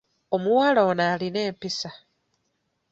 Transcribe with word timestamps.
Omuwala 0.35 0.81
ono 0.89 1.03
alina 1.13 1.39
empisa. 1.49 1.91